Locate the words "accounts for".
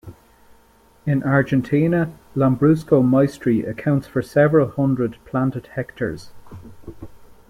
3.69-4.23